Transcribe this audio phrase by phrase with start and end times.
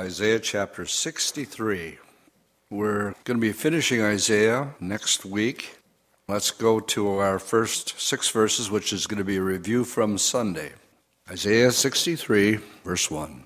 [0.00, 1.98] Isaiah chapter 63.
[2.70, 5.76] We're going to be finishing Isaiah next week.
[6.26, 10.16] Let's go to our first six verses, which is going to be a review from
[10.16, 10.72] Sunday.
[11.30, 13.44] Isaiah 63, verse 1.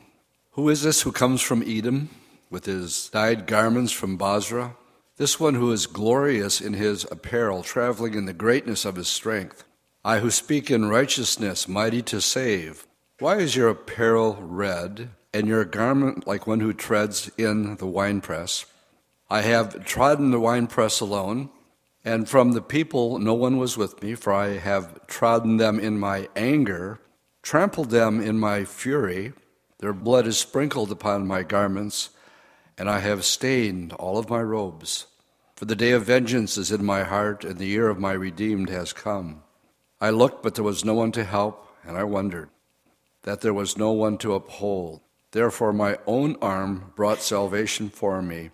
[0.52, 2.10] Who is this who comes from Edom
[2.50, 4.76] with his dyed garments from Bozrah?
[5.16, 9.64] This one who is glorious in his apparel, traveling in the greatness of his strength.
[10.04, 12.86] I who speak in righteousness, mighty to save.
[13.18, 15.10] Why is your apparel red?
[15.34, 18.66] And your garment like one who treads in the winepress.
[19.28, 21.50] I have trodden the winepress alone,
[22.04, 25.98] and from the people no one was with me, for I have trodden them in
[25.98, 27.00] my anger,
[27.42, 29.32] trampled them in my fury.
[29.78, 32.10] Their blood is sprinkled upon my garments,
[32.78, 35.06] and I have stained all of my robes.
[35.56, 38.68] For the day of vengeance is in my heart, and the year of my redeemed
[38.70, 39.42] has come.
[40.00, 42.50] I looked, but there was no one to help, and I wondered
[43.22, 45.00] that there was no one to uphold.
[45.34, 48.50] Therefore, my own arm brought salvation for me,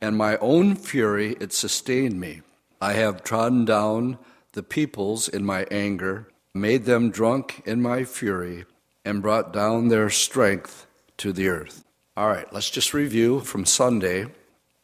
[0.00, 2.40] and my own fury it sustained me.
[2.80, 4.16] I have trodden down
[4.52, 8.64] the peoples in my anger, made them drunk in my fury,
[9.04, 10.86] and brought down their strength
[11.18, 11.84] to the earth.
[12.16, 14.24] All right, let's just review from Sunday.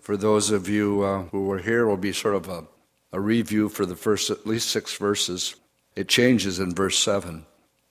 [0.02, 2.64] For those of you uh, who were here, will be sort of a,
[3.10, 5.54] a review for the first at least six verses.
[5.96, 7.46] It changes in verse 7.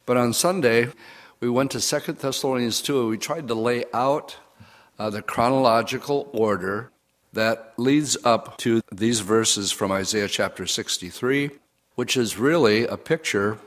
[0.06, 0.92] But on Sunday,
[1.40, 4.38] we went to Second Thessalonians 2, and we tried to lay out
[4.98, 6.92] uh, the chronological order
[7.34, 11.52] that leads up to these verses from Isaiah chapter 63,
[11.96, 13.60] which is really a picture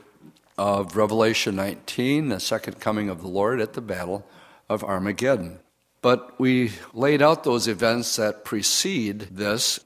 [0.57, 4.25] of Revelation 19, the second coming of the Lord at the Battle
[4.67, 5.59] of Armageddon.
[6.01, 9.79] But we laid out those events that precede this.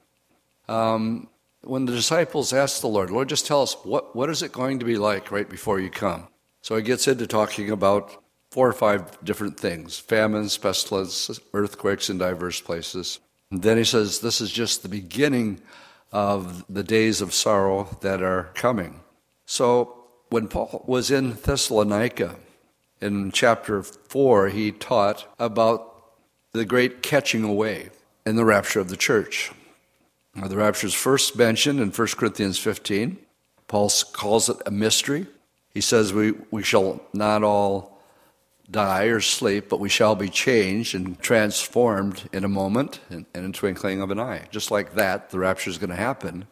[0.67, 1.27] Um,
[1.61, 4.79] when the disciples asked the Lord, Lord, just tell us, what, what is it going
[4.79, 6.27] to be like right before you come?
[6.65, 12.17] So he gets into talking about four or five different things famines, pestilence, earthquakes in
[12.17, 13.19] diverse places.
[13.51, 15.61] And then he says, This is just the beginning
[16.11, 19.01] of the days of sorrow that are coming.
[19.45, 22.35] So when Paul was in Thessalonica,
[22.99, 26.01] in chapter 4, he taught about
[26.53, 27.91] the great catching away
[28.25, 29.51] and the rapture of the church.
[30.33, 33.19] Now, the rapture is first mentioned in 1 Corinthians 15.
[33.67, 35.27] Paul calls it a mystery.
[35.75, 37.99] He says, we, we shall not all
[38.71, 43.45] die or sleep, but we shall be changed and transformed in a moment and in,
[43.45, 44.47] a twinkling of an eye.
[44.51, 46.47] Just like that, the rapture is going to happen.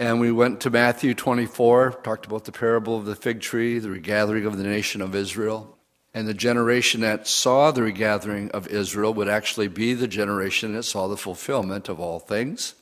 [0.00, 3.88] And we went to Matthew 24, talked about the parable of the fig tree, the
[3.88, 5.78] regathering of the nation of Israel.
[6.12, 10.82] And the generation that saw the regathering of Israel would actually be the generation that
[10.82, 12.74] saw the fulfillment of all things.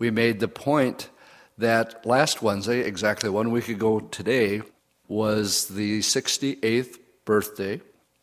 [0.00, 1.08] We made the point
[1.56, 4.62] that last Wednesday, exactly one week ago today,
[5.08, 7.80] was the 68th birthday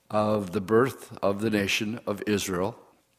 [0.09, 2.77] of the birth of the nation of Israel.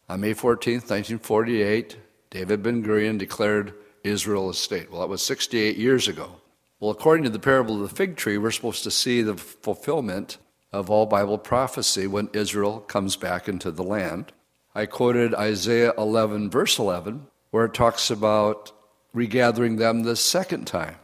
[0.09, 1.97] On May 14th, 1948,
[2.31, 4.91] David Ben Gurion declared Israel a state.
[4.91, 6.41] Well, that was 68 years ago.
[6.79, 10.39] Well, according to the parable of the fig tree, we're supposed to see the fulfillment
[10.73, 14.33] of all Bible prophecy when Israel comes back into the land.
[14.75, 18.73] I quoted Isaiah 11, verse 11, where it talks about
[19.15, 20.97] regathering them the second time.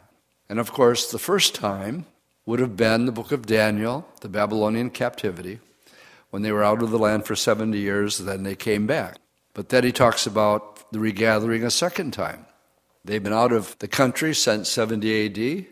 [0.48, 2.04] And of course, the first time
[2.46, 5.60] would have been the book of Daniel, the Babylonian captivity,
[6.30, 9.16] when they were out of the land for 70 years, then they came back.
[9.54, 12.46] But then he talks about the regathering a second time.
[13.04, 15.66] They've been out of the country since 70 AD,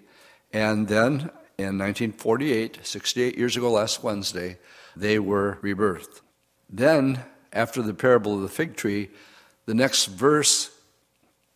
[0.52, 4.58] and then in 1948, 68 years ago last Wednesday,
[4.94, 6.20] they were rebirthed.
[6.68, 9.10] Then, after the parable of the fig tree,
[9.66, 10.70] the next verse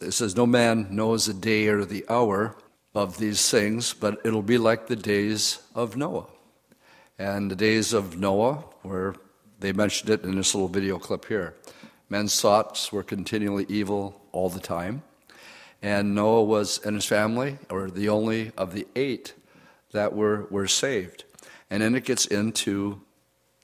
[0.01, 2.57] it says, No man knows the day or the hour,
[2.95, 6.27] of these things, but it'll be like the days of Noah.
[7.19, 9.15] And the days of Noah, where
[9.61, 11.55] they mentioned it in this little video clip here.
[12.09, 15.03] Men's thoughts were continually evil all the time.
[15.83, 19.35] And Noah was and his family were the only of the eight
[19.93, 21.25] that were, were saved.
[21.71, 23.01] And then it gets into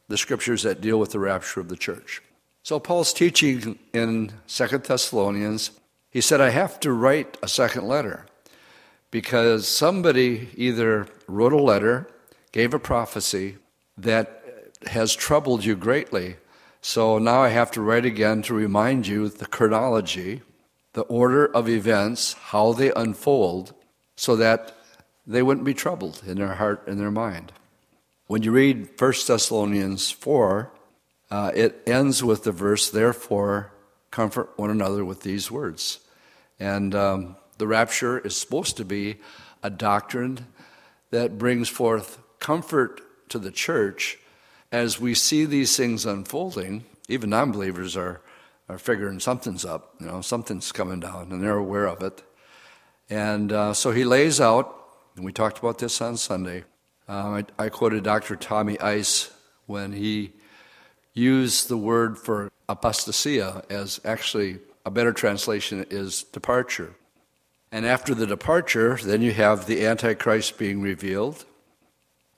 [0.08, 2.22] the scriptures that deal with the rapture of the church.
[2.62, 5.70] So Paul's teaching in Second Thessalonians,
[6.10, 8.26] he said, I have to write a second letter
[9.10, 12.08] because somebody either wrote a letter,
[12.52, 13.56] gave a prophecy
[13.98, 14.42] that
[14.86, 16.36] has troubled you greatly.
[16.80, 20.42] So now I have to write again to remind you the chronology,
[20.94, 23.74] the order of events, how they unfold,
[24.16, 24.76] so that
[25.26, 27.52] they wouldn't be troubled in their heart and their mind.
[28.26, 30.72] When you read 1 Thessalonians 4,
[31.30, 33.72] uh, it ends with the verse, Therefore,
[34.10, 36.00] comfort one another with these words.
[36.58, 39.18] And um, the rapture is supposed to be
[39.62, 40.46] a doctrine
[41.10, 44.18] that brings forth comfort to the church
[44.72, 48.20] as we see these things unfolding even non believers are,
[48.68, 52.22] are figuring something's up, you know, something's coming down, and they're aware of it.
[53.10, 54.74] And uh, so he lays out,
[55.16, 56.64] and we talked about this on Sunday.
[57.08, 58.36] Uh, I, I quoted Dr.
[58.36, 59.32] Tommy Ice
[59.66, 60.32] when he
[61.12, 66.94] used the word for apostasia as actually a better translation is departure.
[67.72, 71.44] And after the departure, then you have the Antichrist being revealed.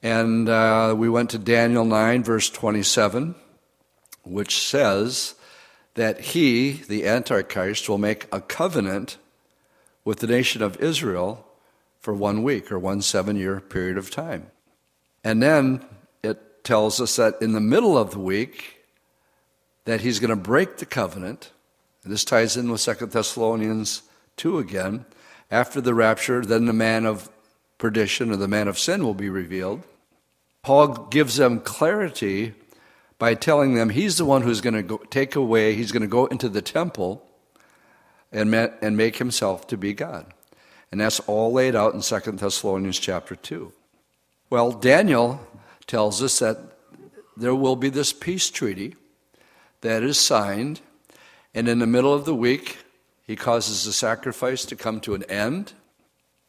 [0.03, 3.35] And uh, we went to Daniel 9, verse 27,
[4.25, 5.35] which says
[5.95, 9.17] that he, the Antichrist, will make a covenant
[10.05, 11.47] with the nation of Israel
[12.01, 14.49] for one week or one seven year period of time.
[15.23, 15.85] And then
[16.23, 18.83] it tells us that in the middle of the week,
[19.85, 21.51] that he's going to break the covenant.
[22.05, 24.03] This ties in with Second Thessalonians
[24.37, 25.05] 2 again.
[25.53, 27.29] After the rapture, then the man of
[27.77, 29.83] perdition or the man of sin will be revealed.
[30.63, 32.55] Paul gives them clarity
[33.19, 36.25] by telling them he's the one who's going to take away, he's going to go
[36.25, 37.23] into the temple
[38.33, 40.33] and, and make himself to be God.
[40.91, 43.73] And that's all laid out in 2 Thessalonians chapter 2.
[44.49, 45.47] Well, Daniel
[45.87, 46.59] tells us that
[47.37, 48.97] there will be this peace treaty
[49.83, 50.81] that is signed,
[51.55, 52.79] and in the middle of the week,
[53.25, 55.73] he causes the sacrifice to come to an end,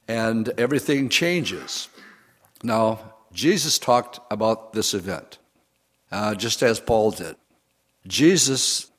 [0.08, 1.88] and everything changes.
[2.64, 5.38] Now, Jesus talked about this event,
[6.12, 7.36] uh, just as Paul did.
[8.08, 8.92] Jesus,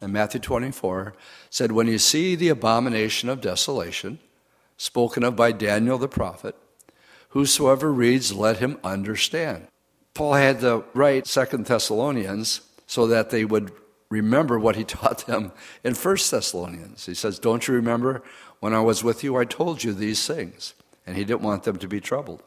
[0.00, 1.14] in Matthew 24,
[1.50, 4.18] said, When you see the abomination of desolation,
[4.76, 6.56] spoken of by Daniel the prophet,
[7.30, 9.66] whosoever reads, let him understand.
[10.14, 13.70] Paul had to write Second Thessalonians so that they would
[14.10, 15.52] remember what he taught them
[15.84, 17.06] in First Thessalonians.
[17.06, 18.22] He says, Don't you remember
[18.60, 20.74] when I was with you, I told you these things?
[21.06, 22.42] And he didn't want them to be troubled.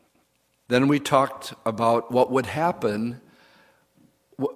[0.68, 3.19] Then we talked about what would happen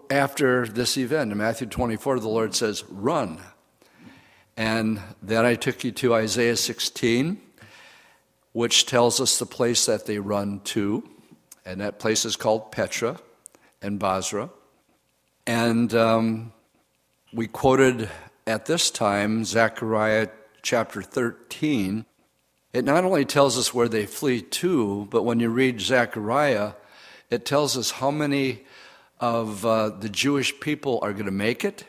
[0.10, 1.32] after this event.
[1.32, 3.40] In Matthew 24, the Lord says, Run.
[4.58, 7.42] And then I took you to Isaiah 16,
[8.54, 11.04] which tells us the place that they run to.
[11.66, 13.20] And that place is called Petra
[13.82, 14.50] and Bozrah.
[15.46, 16.54] And um,
[17.36, 18.10] we quoted
[18.48, 20.30] at this time Zechariah
[20.62, 22.06] chapter 13,
[22.72, 26.74] it not only tells us where they flee to, but when you read Zechariah,
[27.30, 28.64] it tells us how many
[29.20, 31.84] of uh, the Jewish people are going to make it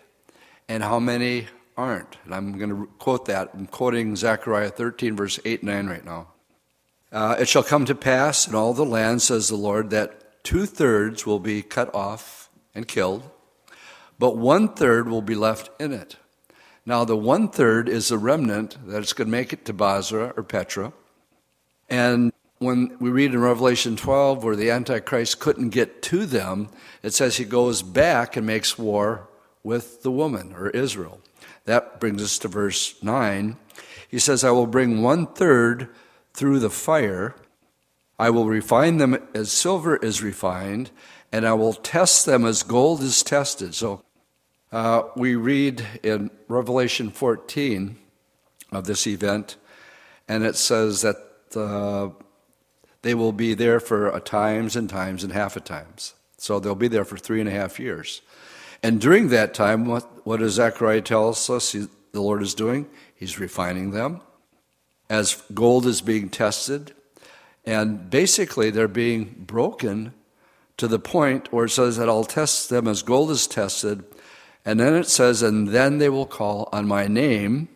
[0.69, 1.47] and how many
[1.77, 2.17] aren't.
[2.25, 3.51] And I'm going to quote that.
[3.55, 6.27] I'm quoting Zechariah 13, verse 8 and 9 right now.
[7.13, 10.67] Uh, it shall come to pass in all the land, says the Lord, that two
[10.67, 13.31] thirds will be cut off and killed,
[14.19, 16.17] but one third will be left in it.
[16.85, 20.43] Now, the one third is the remnant that's going to make it to Bozrah or
[20.43, 20.93] Petra.
[21.89, 26.69] And when we read in Revelation 12 where the Antichrist couldn't get to them,
[27.03, 29.29] it says he goes back and makes war
[29.63, 31.21] with the woman or Israel.
[31.65, 33.57] That brings us to verse 9.
[34.09, 35.89] He says, I will bring one third
[36.33, 37.35] through the fire.
[38.19, 40.93] I will refine them as silver is refined,
[41.33, 43.75] and I will test them as gold is tested.
[43.75, 44.05] So
[44.73, 47.97] uh, we read in Revelation 14
[48.73, 49.57] of this event,
[50.29, 51.17] and it says that
[51.55, 52.09] uh,
[53.03, 56.15] they will be there for a times and times and half a times.
[56.39, 58.23] So they'll be there for three and a half years.
[58.83, 62.87] And during that time, what, what does Zechariah tell us he, the Lord is doing?
[63.15, 64.21] He's refining them
[65.09, 66.93] as gold is being tested.
[67.65, 70.13] And basically, they're being broken
[70.77, 74.05] to the point where it says that I'll test them as gold is tested
[74.67, 77.69] and then it says, And then they will call on my name.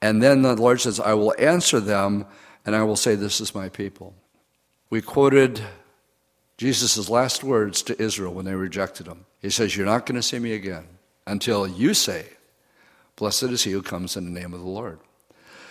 [0.00, 2.26] And then the Lord says, I will answer them,
[2.66, 4.14] and I will say, This is my people.
[4.90, 5.62] We quoted
[6.58, 9.24] Jesus' last words to Israel when they rejected him.
[9.40, 10.84] He says, You're not going to see me again
[11.26, 12.26] until you say,
[13.16, 15.00] Blessed is he who comes in the name of the Lord.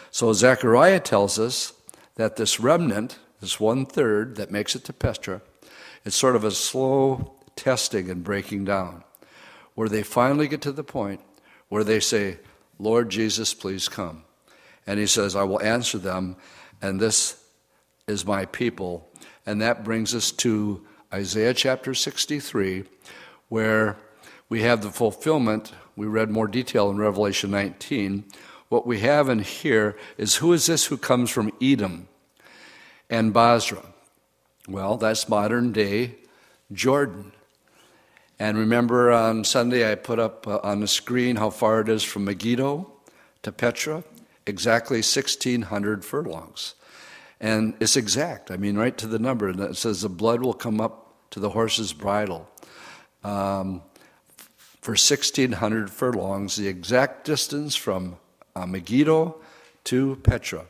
[0.10, 1.74] So Zechariah tells us
[2.16, 5.42] that this remnant, this one third that makes it to Petra,
[6.04, 9.04] it's sort of a slow testing and breaking down
[9.78, 11.22] where they finally get to the point
[11.70, 12.40] where they say,
[12.80, 14.24] Lord Jesus, please come.
[14.88, 16.36] And he says, I will answer them,
[16.82, 17.44] and this
[18.08, 19.08] is my people.
[19.46, 22.86] And that brings us to Isaiah chapter 63,
[23.50, 23.98] where
[24.50, 25.74] we have the fulfillment.
[25.96, 28.24] We read more detail in Revelation 19.
[28.70, 32.08] What we have in here is who is this who comes from Edom
[33.12, 33.86] and Bozrah?
[34.68, 36.16] Well, that's modern day
[36.74, 37.34] Jordan.
[38.40, 42.04] And remember on Sunday, I put up uh, on the screen how far it is
[42.04, 42.92] from Megiddo
[43.42, 44.04] to Petra,
[44.46, 46.76] exactly 1,600 furlongs.
[47.40, 49.50] And it's exact, I mean, right to the number.
[49.50, 52.48] And it says the blood will come up to the horse's bridle.
[53.24, 53.82] Um,
[54.82, 58.18] for 1,600 furlongs, the exact distance from
[58.56, 59.36] uh, Megiddo
[59.86, 60.66] to Petra.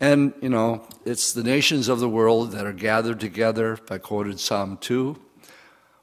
[0.00, 3.78] And, you know, it's the nations of the world that are gathered together.
[3.90, 5.16] I quoted Psalm 2.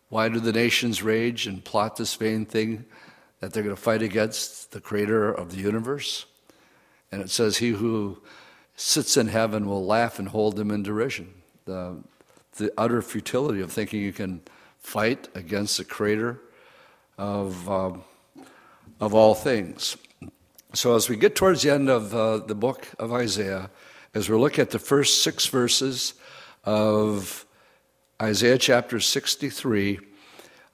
[0.09, 2.85] Why do the nations rage and plot this vain thing
[3.39, 6.25] that they're going to fight against the creator of the universe?
[7.11, 8.21] And it says, He who
[8.75, 11.33] sits in heaven will laugh and hold them in derision.
[11.65, 11.97] The,
[12.57, 14.41] the utter futility of thinking you can
[14.79, 16.41] fight against the creator
[17.17, 17.93] of, uh,
[18.99, 19.97] of all things.
[20.73, 23.69] So, as we get towards the end of uh, the book of Isaiah,
[24.13, 26.15] as we look at the first six verses
[26.65, 27.44] of
[28.21, 29.99] Isaiah chapter 63,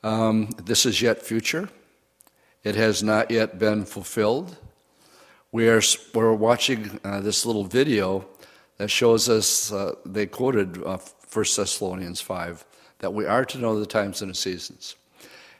[0.03, 1.69] um, this is yet future.
[2.63, 4.57] It has not yet been fulfilled.
[5.51, 5.81] We are
[6.13, 8.27] we're watching uh, this little video
[8.77, 10.99] that shows us, uh, they quoted uh,
[11.33, 12.63] 1 Thessalonians 5,
[12.99, 14.95] that we are to know the times and the seasons.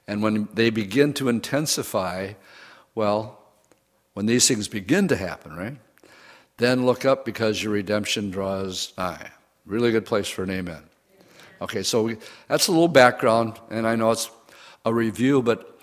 [0.08, 2.34] And when they begin to intensify,
[2.94, 3.40] well,
[4.14, 5.78] when these things begin to happen, right?
[6.58, 9.32] Then look up because your redemption draws nigh.
[9.66, 10.84] Really good place for an amen.
[11.62, 12.16] Okay, so
[12.48, 14.32] that's a little background, and I know it's
[14.84, 15.80] a review, but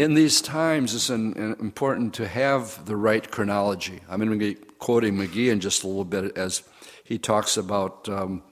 [0.00, 4.00] in these times, it's an, an important to have the right chronology.
[4.08, 6.64] I'm going to be quoting McGee in just a little bit as
[7.04, 8.42] he talks about um,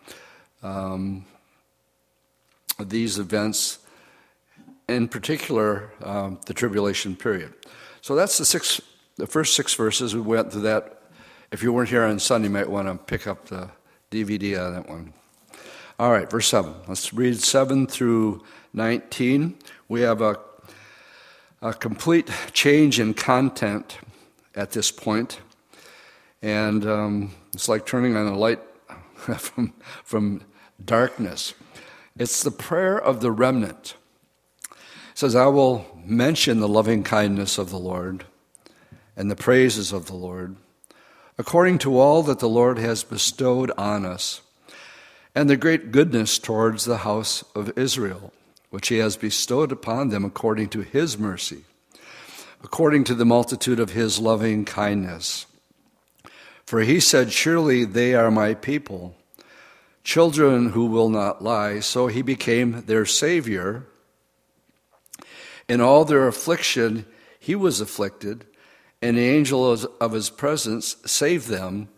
[0.62, 1.24] um,
[2.78, 3.80] these events
[4.88, 7.54] in particular, um, the tribulation period.
[8.02, 8.80] So that's the six,
[9.16, 10.14] the first six verses.
[10.14, 11.02] We went through that.
[11.50, 13.68] If you weren't here on Sunday, you might want to pick up the
[14.12, 15.12] DVD on that one.
[15.98, 16.74] All right, verse 7.
[16.88, 19.56] Let's read 7 through 19.
[19.88, 20.38] We have a,
[21.62, 23.98] a complete change in content
[24.54, 25.40] at this point,
[26.42, 28.60] and um, it's like turning on a light
[29.16, 29.72] from,
[30.04, 30.42] from
[30.84, 31.54] darkness.
[32.18, 33.94] It's the prayer of the remnant
[35.16, 38.26] says, I will mention the loving kindness of the Lord
[39.16, 40.56] and the praises of the Lord,
[41.38, 44.42] according to all that the Lord has bestowed on us,
[45.36, 48.32] and the great goodness towards the house of Israel,
[48.70, 51.62] which he has bestowed upon them according to his mercy,
[52.64, 55.46] according to the multitude of his loving kindness.
[56.64, 59.14] For he said, Surely they are my people,
[60.02, 61.78] children who will not lie.
[61.78, 63.86] So he became their Savior
[65.68, 67.06] in all their affliction,
[67.38, 68.46] he was afflicted,
[69.02, 71.88] and the angel of his presence saved them.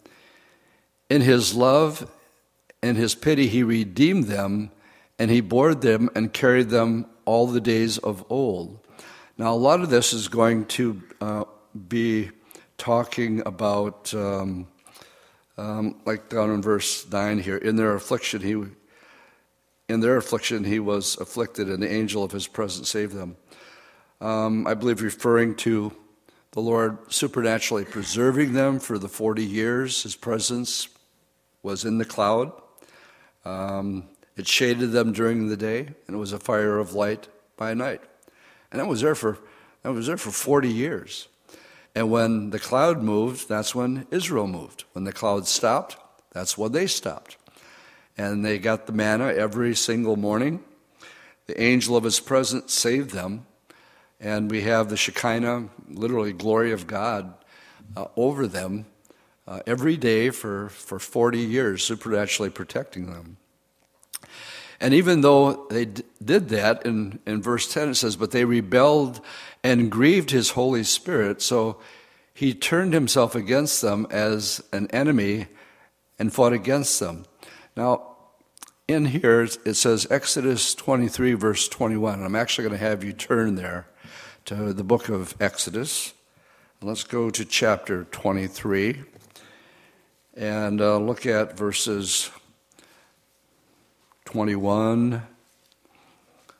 [1.11, 2.11] In his love
[2.83, 4.71] and his pity, he redeemed them,
[5.19, 8.79] and he bore them and carried them all the days of old.
[9.37, 11.45] Now, a lot of this is going to uh,
[11.89, 12.31] be
[12.77, 14.67] talking about, um,
[15.57, 18.65] um, like down in verse 9 here, in their affliction, he
[19.89, 23.37] in their affliction he was afflicted, and the angel of his presence saved them
[24.21, 25.93] um, I believe referring to
[26.53, 30.03] the Lord supernaturally preserving them for the 40 years.
[30.03, 30.89] His presence
[31.63, 32.53] was in the cloud.
[33.49, 34.05] Um,
[34.37, 38.01] it shaded them during the day, and it was a fire of light by night.
[38.71, 39.39] And that was there for
[39.83, 41.29] that was there for 40 years.
[41.95, 44.85] And when the cloud moved, that's when Israel moved.
[44.93, 45.97] When the cloud stopped,
[46.33, 47.37] that's when they stopped.
[48.17, 50.63] And they got the manna every single morning.
[51.47, 53.47] The angel of his presence saved them
[54.21, 57.35] and we have the Shekinah, literally glory of God,
[57.97, 58.87] uh, over them
[59.49, 63.39] uh, every day for, for 40 years, supernaturally protecting them.
[64.79, 68.45] And even though they d- did that, in, in verse 10 it says, But they
[68.45, 69.23] rebelled
[69.65, 71.81] and grieved his Holy Spirit, so
[72.35, 75.47] he turned himself against them as an enemy
[76.19, 77.25] and fought against them.
[77.75, 78.17] Now,
[78.87, 82.23] in here it says Exodus 23, verse 21.
[82.23, 83.87] I'm actually going to have you turn there
[84.45, 86.13] to the book of Exodus.
[86.83, 89.05] Let's go to chapter 23
[90.39, 92.31] and uh, look at verses
[94.27, 95.23] 21,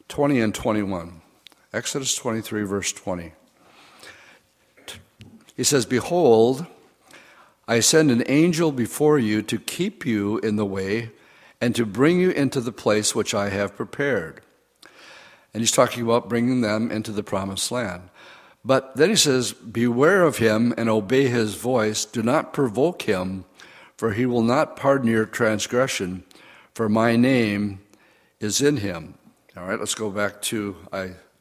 [0.09, 1.23] 20 and 21.
[1.73, 3.33] Exodus 23, verse 20.
[5.57, 6.67] He says, Behold,
[7.69, 11.13] I send an angel before you to keep you in the way
[11.61, 14.41] and to bring you into the place which I have prepared.
[15.55, 18.11] And he's talking about bringing them into the promised land.
[18.65, 22.05] But then he says, Beware of him and obey his voice.
[22.05, 23.45] Do not provoke him,
[23.99, 26.23] for he will not pardon your transgression,
[26.73, 27.81] for my name
[28.39, 29.15] is in him.
[29.57, 30.77] All right, let's go back to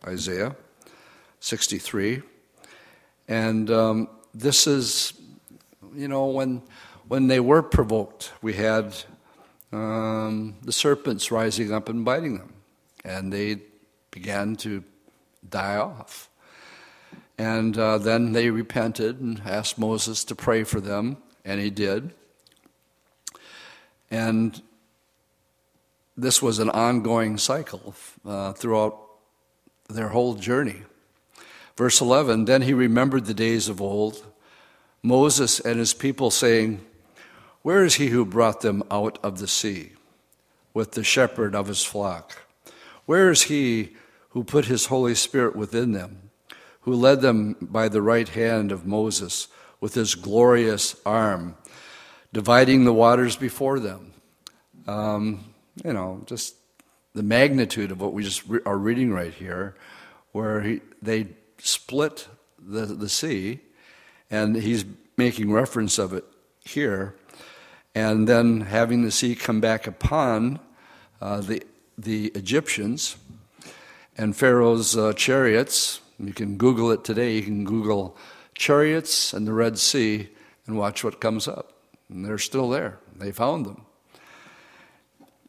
[0.05, 0.55] Isaiah
[1.39, 2.23] 63.
[3.27, 5.13] And um, this is,
[5.93, 6.63] you know, when,
[7.07, 8.95] when they were provoked, we had
[9.71, 12.53] um, the serpents rising up and biting them.
[13.05, 13.61] And they
[14.09, 14.83] began to
[15.47, 16.27] die off.
[17.37, 22.15] And uh, then they repented and asked Moses to pray for them, and he did.
[24.09, 24.61] And
[26.15, 27.93] this was an ongoing cycle
[28.25, 28.99] uh, throughout
[29.89, 30.81] their whole journey.
[31.75, 34.25] Verse 11 Then he remembered the days of old,
[35.03, 36.83] Moses and his people saying,
[37.61, 39.91] Where is he who brought them out of the sea
[40.73, 42.43] with the shepherd of his flock?
[43.05, 43.95] Where is he
[44.29, 46.29] who put his Holy Spirit within them,
[46.81, 49.47] who led them by the right hand of Moses
[49.79, 51.55] with his glorious arm,
[52.37, 54.13] dividing the waters before them?
[54.85, 55.43] Um,
[55.83, 56.53] you know, just
[57.15, 59.73] the magnitude of what we just re- are reading right here,
[60.33, 62.27] where he, they split
[62.59, 63.61] the, the sea,
[64.29, 64.85] and he's
[65.17, 66.25] making reference of it
[66.63, 67.15] here,
[67.95, 70.59] and then having the sea come back upon
[71.19, 71.63] uh, the,
[71.97, 73.17] the Egyptians
[74.15, 76.01] and Pharaoh's uh, chariots.
[76.19, 77.33] You can Google it today.
[77.37, 78.15] You can Google
[78.53, 80.29] chariots and the Red Sea
[80.67, 81.73] and watch what comes up.
[82.09, 82.99] And they're still there.
[83.15, 83.85] They found them.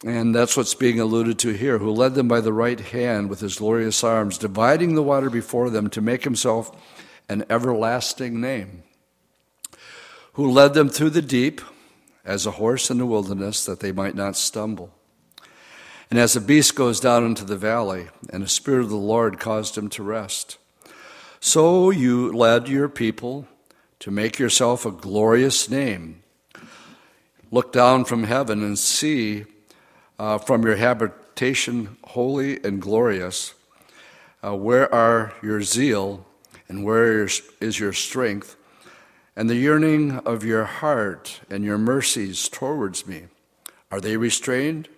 [0.04, 3.40] And that's what's being alluded to here, who led them by the right hand with
[3.40, 6.70] his glorious arms, dividing the water before them to make himself
[7.28, 8.84] an everlasting name,
[10.34, 11.60] who led them through the deep
[12.24, 14.94] as a horse in the wilderness that they might not stumble.
[16.10, 19.40] And as a beast goes down into the valley, and the Spirit of the Lord
[19.40, 20.58] caused him to rest,
[21.40, 23.48] so you led your people
[23.98, 26.22] to make yourself a glorious name.
[27.50, 29.46] Look down from heaven and see
[30.18, 33.54] uh, from your habitation, holy and glorious.
[34.44, 36.26] Uh, where are your zeal
[36.68, 38.56] and where is your strength
[39.34, 43.28] and the yearning of your heart and your mercies towards me?
[43.90, 44.90] Are they restrained?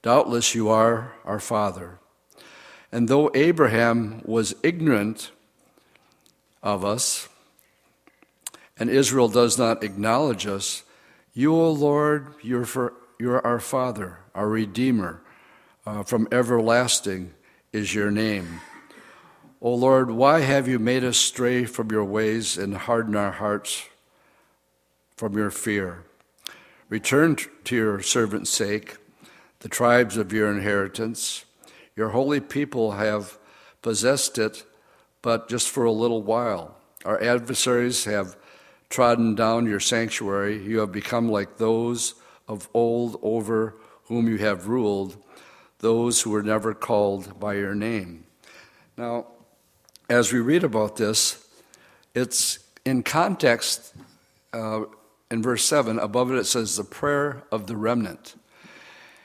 [0.00, 1.98] Doubtless you are our Father.
[2.90, 5.30] And though Abraham was ignorant
[6.62, 7.28] of us,
[8.78, 10.82] and Israel does not acknowledge us,
[11.32, 15.22] you, O Lord, you're for, you're our Father, our Redeemer.
[15.84, 17.32] Uh, from everlasting
[17.72, 18.60] is your name.
[19.60, 23.86] O Lord, why have you made us stray from your ways and harden our hearts
[25.16, 26.04] from your fear?
[26.88, 28.96] Return to your servant's sake,
[29.60, 31.44] the tribes of your inheritance.
[31.96, 33.38] Your holy people have
[33.80, 34.64] possessed it,
[35.22, 36.76] but just for a little while.
[37.04, 38.36] Our adversaries have
[38.92, 40.62] trodden down your sanctuary.
[40.62, 42.14] You have become like those
[42.46, 43.74] of old over
[44.04, 45.16] whom you have ruled,
[45.78, 48.24] those who were never called by your name.
[48.98, 49.28] Now,
[50.10, 51.48] as we read about this,
[52.14, 53.94] it's in context
[54.52, 54.82] uh,
[55.30, 55.98] in verse 7.
[55.98, 58.34] Above it, it says, the prayer of the remnant.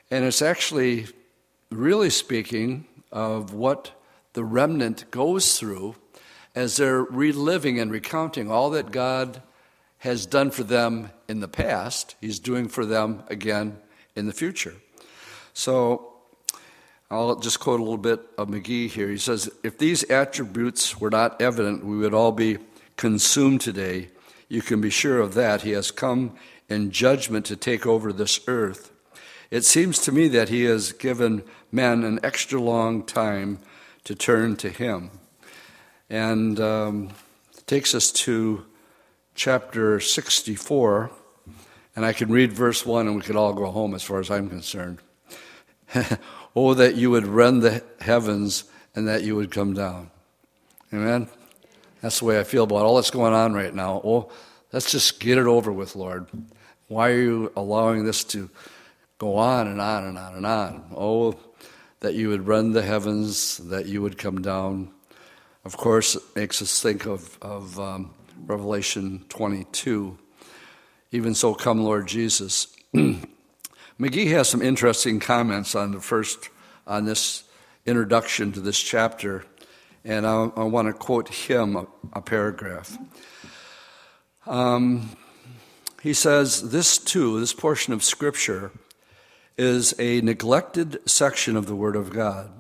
[0.10, 1.08] And it's actually
[1.70, 3.92] really speaking of what
[4.32, 5.96] the remnant goes through
[6.56, 9.42] as they're reliving and recounting all that God
[10.00, 13.78] has done for them in the past, He's doing for them again
[14.16, 14.76] in the future.
[15.54, 16.14] So
[17.10, 19.10] I'll just quote a little bit of McGee here.
[19.10, 22.58] He says, If these attributes were not evident, we would all be
[22.98, 24.10] consumed today.
[24.50, 25.62] You can be sure of that.
[25.62, 26.36] He has come
[26.70, 28.92] in judgment to take over this earth.
[29.50, 33.60] It seems to me that he has given men an extra long time
[34.04, 35.12] to turn to him.
[36.10, 37.10] And um,
[37.66, 38.66] takes us to
[39.38, 41.12] chapter 64,
[41.96, 44.32] and I can read verse 1 and we could all go home as far as
[44.32, 44.98] I'm concerned.
[46.56, 48.64] oh, that you would rend the heavens
[48.96, 50.10] and that you would come down.
[50.92, 51.30] Amen?
[52.02, 54.02] That's the way I feel about all that's going on right now.
[54.04, 54.32] Oh,
[54.74, 56.26] let's just get it over with, Lord.
[56.88, 58.50] Why are you allowing this to
[59.20, 60.84] go on and on and on and on?
[60.96, 61.36] Oh,
[62.00, 64.90] that you would rend the heavens, that you would come down.
[65.64, 68.14] Of course, it makes us think of, of um,
[68.46, 70.18] Revelation 22.
[71.12, 72.68] Even so, come, Lord Jesus.
[72.94, 76.50] McGee has some interesting comments on the first,
[76.86, 77.44] on this
[77.86, 79.46] introduction to this chapter,
[80.04, 82.98] and I, I want to quote him a, a paragraph.
[84.46, 85.18] Um,
[86.04, 88.72] he says, This too, this portion of Scripture,
[89.58, 92.52] is a neglected section of the Word of God.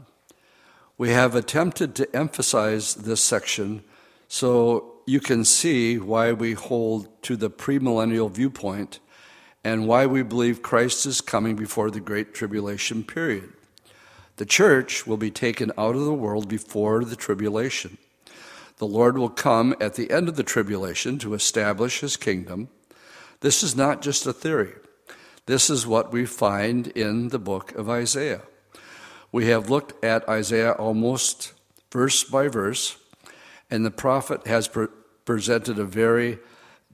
[0.98, 3.84] We have attempted to emphasize this section
[4.28, 9.00] so you can see why we hold to the premillennial viewpoint
[9.64, 13.54] and why we believe Christ is coming before the Great Tribulation period.
[14.36, 17.98] The church will be taken out of the world before the tribulation.
[18.80, 22.68] The Lord will come at the end of the tribulation to establish his kingdom.
[23.40, 24.74] This is not just a theory.
[25.46, 28.42] This is what we find in the book of Isaiah.
[29.32, 31.54] We have looked at Isaiah almost
[31.92, 32.98] verse by verse,
[33.70, 34.68] and the prophet has
[35.28, 36.40] presented a very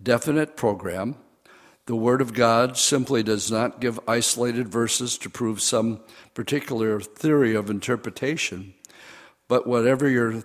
[0.01, 1.15] definite program.
[1.85, 6.01] The Word of God simply does not give isolated verses to prove some
[6.33, 8.73] particular theory of interpretation,
[9.47, 10.43] but whatever your,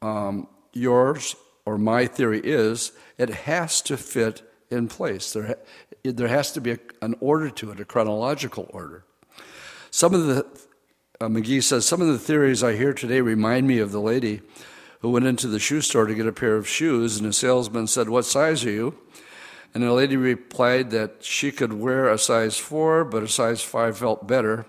[0.00, 1.34] um, yours
[1.66, 5.32] or my theory is, it has to fit in place.
[5.32, 5.56] There,
[6.04, 9.04] there has to be a, an order to it, a chronological order.
[9.90, 10.46] Some of the,
[11.20, 14.42] uh, McGee says, some of the theories I hear today remind me of the lady
[15.00, 17.86] who went into the shoe store to get a pair of shoes, and the salesman
[17.86, 18.98] said, What size are you?
[19.72, 23.98] And the lady replied that she could wear a size four, but a size five
[23.98, 24.66] felt better.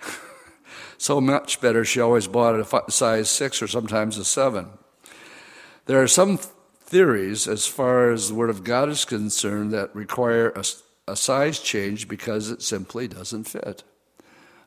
[0.98, 4.68] so much better, she always bought a size six or sometimes a seven.
[5.86, 10.50] There are some theories, as far as the Word of God is concerned, that require
[10.50, 10.64] a,
[11.08, 13.82] a size change because it simply doesn't fit.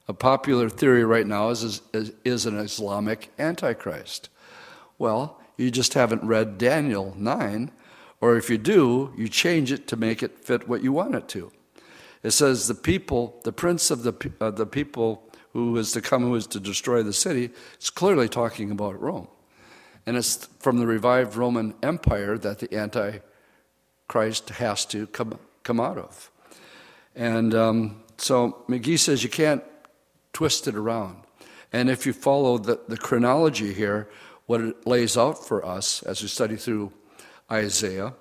[0.07, 4.29] A popular theory right now is, is, is an Islamic Antichrist.
[4.97, 7.71] Well, you just haven't read Daniel 9,
[8.21, 11.27] or if you do, you change it to make it fit what you want it
[11.29, 11.51] to.
[12.23, 16.23] It says the people, the prince of the, uh, the people who is to come,
[16.23, 19.27] who is to destroy the city, it's clearly talking about Rome.
[20.05, 25.97] And it's from the revived Roman Empire that the Antichrist has to come, come out
[25.97, 26.29] of.
[27.15, 29.63] And um, so McGee says you can't
[30.33, 31.17] twist it around.
[31.71, 34.09] And if you follow the, the chronology here,
[34.45, 36.91] what it lays out for us as we study through
[37.51, 38.13] Isaiah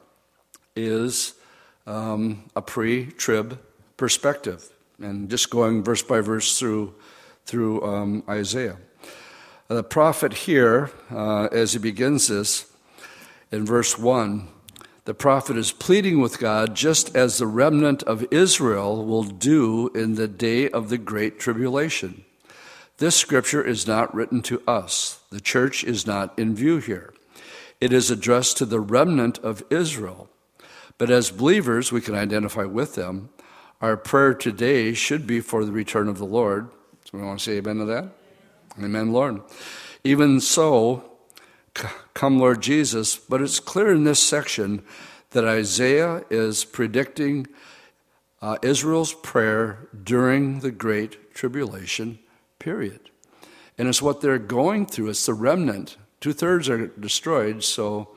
[0.77, 1.35] is
[1.87, 3.59] um, a pre trib
[3.97, 4.71] perspective.
[5.01, 6.95] And just going verse by verse through,
[7.45, 8.77] through um, Isaiah.
[9.69, 12.71] The prophet here, uh, as he begins this
[13.51, 14.49] in verse 1,
[15.05, 20.15] the prophet is pleading with God just as the remnant of Israel will do in
[20.15, 22.25] the day of the great tribulation.
[22.99, 25.21] This scripture is not written to us.
[25.31, 27.13] The church is not in view here.
[27.81, 30.31] It is addressed to the remnant of Israel.
[30.97, 33.31] But as believers, we can identify with them.
[33.81, 36.71] Our prayer today should be for the return of the Lord.
[37.05, 38.11] So we want to say amen to that?
[38.79, 39.43] Amen, Lord.
[40.05, 41.03] Even so,
[42.15, 43.17] come, Lord Jesus.
[43.17, 44.85] But it's clear in this section
[45.31, 47.49] that Isaiah is predicting
[48.41, 52.21] uh, Israel's prayer during the Great Tribulation
[52.65, 53.11] period.
[53.77, 55.11] And it's what they're going through.
[55.11, 55.99] It's the remnant.
[56.21, 58.17] Two thirds are destroyed, so,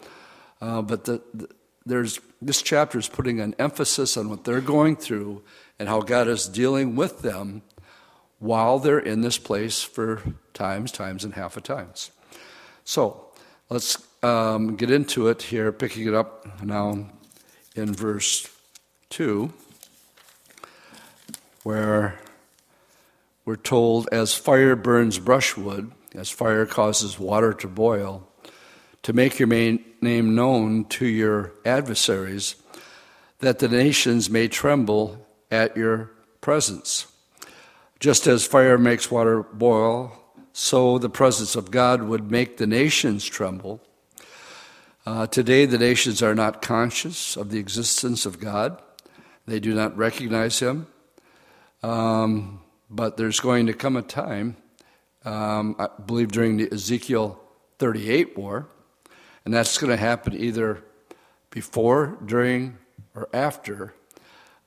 [0.62, 1.50] uh, but the, the,
[1.86, 5.44] there's, this chapter is putting an emphasis on what they're going through
[5.78, 7.62] and how God is dealing with them
[8.40, 10.22] while they're in this place for
[10.54, 12.12] times, times, and half a times.
[12.86, 13.26] So
[13.70, 17.10] let's um, get into it here, picking it up now
[17.76, 18.50] in verse
[19.10, 19.52] 2,
[21.64, 22.18] where
[23.48, 28.28] we're told, as fire burns brushwood, as fire causes water to boil,
[29.04, 32.58] to make your name known to your adversaries,
[33.40, 37.08] that the nations may tremble at your presence.
[38.02, 40.12] Just as fire makes water boil,
[40.52, 43.80] so the presence of God would make the nations tremble.
[45.06, 48.82] Uh, today, the nations are not conscious of the existence of God,
[49.46, 50.88] they do not recognize Him.
[51.82, 54.58] Um, but there's going to come a time,
[55.26, 57.40] um, I believe during the Ezekiel
[57.80, 58.68] 38 war,
[59.46, 60.84] and that's going to happen either
[61.50, 62.78] before, during,
[63.16, 63.94] or after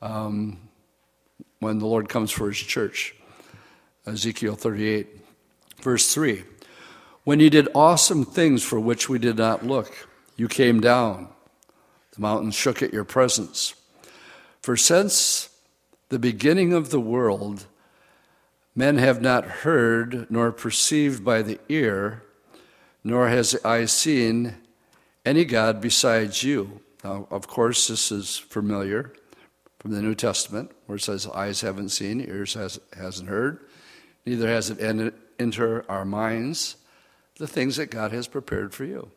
[0.02, 0.59] um,
[1.61, 3.14] when the Lord comes for His church.
[4.06, 5.09] Ezekiel 38,
[5.83, 6.44] verse 3.
[7.24, 11.28] When you did awesome things for which we did not look, you came down.
[12.14, 13.74] The mountains shook at your presence.
[14.62, 15.50] For since
[16.09, 17.66] the beginning of the world,
[18.74, 22.22] men have not heard nor perceived by the ear,
[23.02, 24.56] nor has eye seen
[25.24, 26.80] any God besides you.
[27.02, 29.12] Now, of course, this is familiar
[29.78, 33.61] from the New Testament, where it says, Eyes haven't seen, ears has, hasn't heard,
[34.26, 36.76] neither has it entered our minds
[37.38, 39.11] the things that God has prepared for you.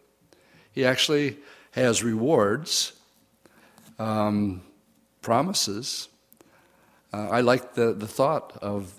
[0.71, 1.37] He actually
[1.71, 2.93] has rewards,
[3.99, 4.61] um,
[5.21, 6.07] promises.
[7.11, 8.93] Uh, I like the, the thought of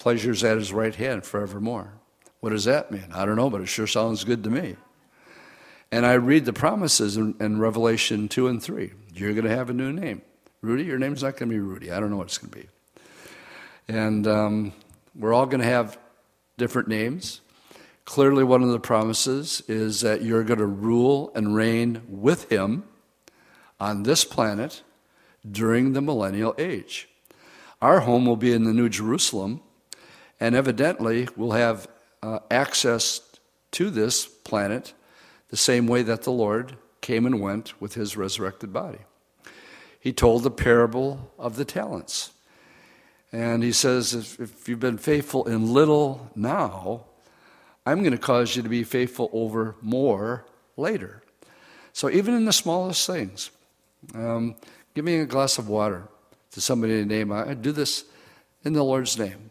[0.00, 1.92] pleasures at his right hand forevermore.
[2.40, 3.08] What does that mean?
[3.12, 4.76] I don't know, but it sure sounds good to me.
[5.92, 8.92] And I read the promises in, in Revelation 2 and 3.
[9.12, 10.22] You're going to have a new name.
[10.62, 11.92] Rudy, your name's not going to be Rudy.
[11.92, 12.68] I don't know what it's going to be.
[13.88, 14.72] And um,
[15.14, 15.98] we're all going to have
[16.56, 17.42] different names.
[18.06, 22.84] Clearly, one of the promises is that you're going to rule and reign with him
[23.78, 24.82] on this planet
[25.48, 27.06] during the millennial age.
[27.82, 29.60] Our home will be in the New Jerusalem,
[30.40, 31.86] and evidently we'll have
[32.22, 33.20] uh, access
[33.72, 34.94] to this planet
[35.48, 39.00] the same way that the Lord came and went with his resurrected body.
[39.98, 42.32] He told the parable of the talents.
[43.32, 47.04] And he says, if, if you've been faithful in little now,
[47.86, 51.22] I'm going to cause you to be faithful over more later.
[51.92, 53.50] So even in the smallest things,
[54.14, 54.56] um,
[54.94, 56.08] giving a glass of water
[56.52, 58.04] to somebody in name, I do this
[58.64, 59.49] in the Lord's name.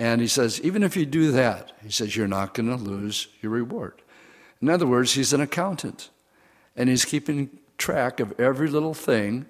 [0.00, 3.28] And he says, even if you do that, he says, you're not going to lose
[3.42, 4.00] your reward.
[4.62, 6.08] In other words, he's an accountant
[6.74, 9.44] and he's keeping track of every little thing.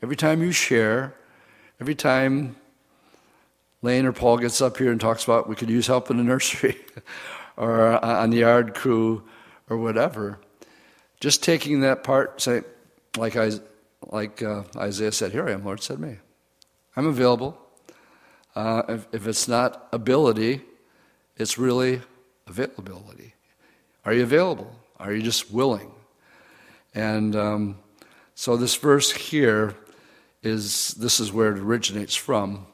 [0.00, 1.14] Every time you share,
[1.80, 2.54] every time
[3.82, 6.22] Lane or Paul gets up here and talks about we could use help in the
[6.22, 6.76] nursery
[7.56, 9.24] or on the yard crew
[9.68, 10.38] or whatever,
[11.18, 12.62] just taking that part, say,
[13.16, 13.50] like, I,
[14.06, 16.18] like uh, Isaiah said, Here I am, Lord, said me.
[16.96, 17.58] I'm available.
[18.54, 20.60] Uh, if, if it's not ability,
[21.36, 22.02] it's really
[22.46, 23.34] availability.
[24.04, 24.74] Are you available?
[24.98, 25.90] Are you just willing?
[26.94, 27.78] And um,
[28.34, 29.74] so this verse here
[30.42, 32.66] is this is where it originates from.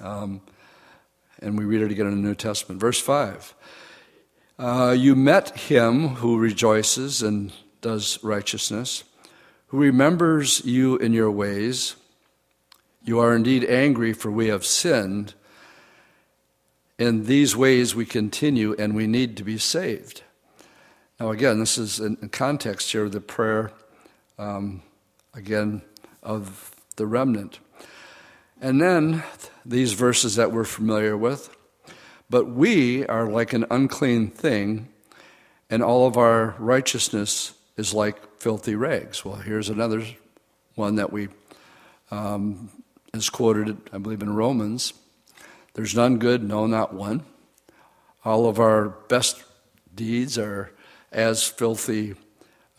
[0.00, 0.40] Um,
[1.40, 2.80] and we read it again in the New Testament.
[2.80, 3.54] Verse 5
[4.58, 9.04] uh, You met him who rejoices and does righteousness,
[9.68, 11.96] who remembers you in your ways.
[13.06, 15.34] You are indeed angry, for we have sinned.
[16.98, 20.22] In these ways we continue, and we need to be saved.
[21.20, 23.72] Now, again, this is in context here the prayer,
[24.38, 24.82] um,
[25.34, 25.82] again,
[26.22, 27.58] of the remnant.
[28.60, 29.22] And then
[29.66, 31.54] these verses that we're familiar with.
[32.30, 34.88] But we are like an unclean thing,
[35.68, 39.26] and all of our righteousness is like filthy rags.
[39.26, 40.06] Well, here's another
[40.74, 41.28] one that we
[42.10, 42.70] um,
[43.14, 44.92] is quoted, I believe, in Romans.
[45.74, 47.24] There's none good, no, not one.
[48.24, 49.42] All of our best
[49.94, 50.72] deeds are
[51.12, 52.14] as filthy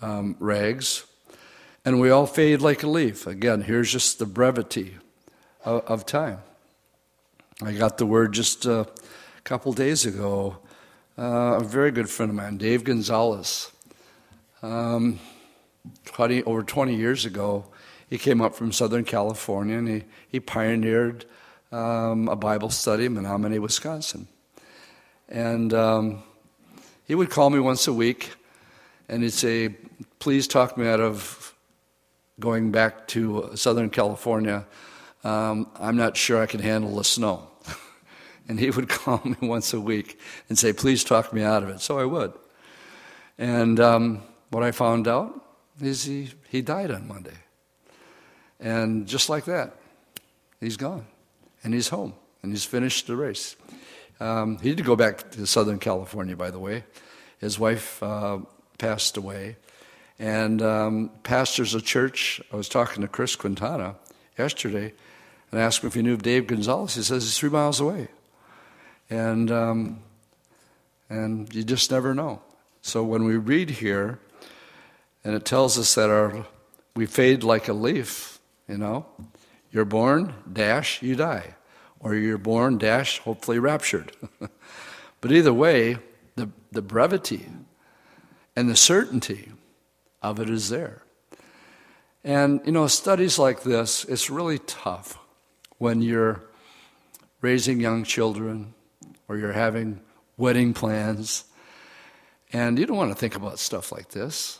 [0.01, 1.05] um, rags,
[1.85, 3.27] and we all fade like a leaf.
[3.27, 4.95] Again, here's just the brevity
[5.63, 6.39] of, of time.
[7.61, 8.87] I got the word just a
[9.43, 10.57] couple days ago.
[11.17, 13.71] Uh, a very good friend of mine, Dave Gonzalez,
[14.61, 15.19] um,
[16.05, 17.65] 20, over 20 years ago,
[18.15, 21.25] he came up from Southern California and he, he pioneered
[21.73, 24.29] um, a Bible study in Menomonie, Wisconsin.
[25.27, 26.23] And um,
[27.03, 28.31] he would call me once a week
[29.09, 29.75] and he'd say,
[30.19, 31.53] Please talk me out of
[32.39, 34.65] going back to Southern California.
[35.25, 37.49] Um, I'm not sure I can handle the snow.
[38.47, 41.69] and he would call me once a week and say, Please talk me out of
[41.69, 41.81] it.
[41.81, 42.31] So I would.
[43.37, 45.41] And um, what I found out
[45.81, 47.33] is he, he died on Monday.
[48.59, 49.75] And just like that,
[50.59, 51.05] he's gone.
[51.63, 52.13] And he's home.
[52.41, 53.55] And he's finished the race.
[54.19, 56.83] Um, he did go back to Southern California, by the way.
[57.39, 58.39] His wife uh,
[58.77, 59.57] passed away.
[60.19, 63.95] And um, pastors of church, I was talking to Chris Quintana
[64.37, 64.93] yesterday
[65.51, 66.95] and asked him if he knew of Dave Gonzalez.
[66.95, 68.07] He says he's three miles away.
[69.09, 69.99] And, um,
[71.09, 72.41] and you just never know.
[72.81, 74.19] So when we read here,
[75.23, 76.45] and it tells us that our,
[76.95, 78.34] we fade like a leaf,
[78.67, 79.05] you know.
[79.71, 81.55] You're born, dash, you die.
[81.99, 84.11] Or you're born, dash, hopefully raptured.
[85.21, 85.97] but either way,
[86.35, 87.45] the, the brevity
[88.55, 89.51] and the certainty
[90.21, 91.01] of it is there.
[92.23, 95.17] And, you know, studies like this, it's really tough
[95.77, 96.43] when you're
[97.41, 98.73] raising young children
[99.27, 100.01] or you're having
[100.37, 101.43] wedding plans
[102.51, 104.59] and you don't want to think about stuff like this.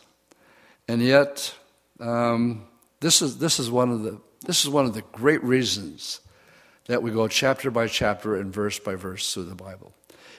[0.86, 1.54] And yet,
[1.98, 2.66] um,
[3.06, 6.20] this, is, this, is one of the, this is one of the great reasons
[6.86, 9.94] that we go chapter by chapter and verse by verse through the Bible.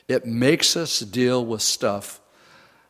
[0.10, 2.20] It makes us deal with stuff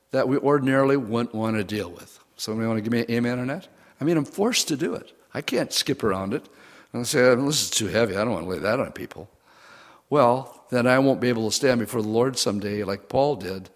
[0.09, 2.19] that we ordinarily wouldn't want to deal with.
[2.37, 3.67] Somebody want to give me an amen on that?
[4.01, 5.11] I mean, I'm forced to do it.
[5.31, 6.49] I can't skip around it.
[6.91, 8.15] And say, this is too heavy.
[8.15, 9.29] I don't want to lay that on people.
[10.09, 13.69] Well, then I won't be able to stand before the Lord someday like Paul did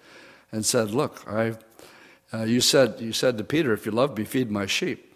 [0.52, 1.58] and said, Look, I,
[2.34, 5.11] uh, you, said, you said to Peter, If you love me, feed my sheep.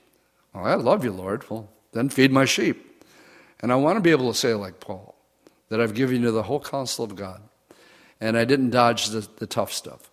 [0.55, 1.49] Well, I love you, Lord.
[1.49, 3.03] Well, then feed my sheep.
[3.59, 5.15] And I want to be able to say, like Paul,
[5.69, 7.41] that I've given you the whole counsel of God.
[8.21, 10.09] And I didn't dodge the, the tough stuff.